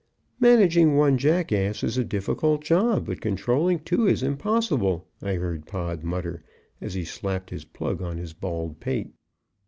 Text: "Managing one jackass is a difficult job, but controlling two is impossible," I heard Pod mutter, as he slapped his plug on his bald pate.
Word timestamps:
"Managing 0.39 0.95
one 0.97 1.15
jackass 1.19 1.83
is 1.83 1.95
a 1.95 2.03
difficult 2.03 2.63
job, 2.63 3.05
but 3.05 3.21
controlling 3.21 3.77
two 3.81 4.07
is 4.07 4.23
impossible," 4.23 5.07
I 5.21 5.35
heard 5.35 5.67
Pod 5.67 6.03
mutter, 6.03 6.41
as 6.81 6.95
he 6.95 7.03
slapped 7.05 7.51
his 7.51 7.65
plug 7.65 8.01
on 8.01 8.17
his 8.17 8.33
bald 8.33 8.79
pate. 8.79 9.11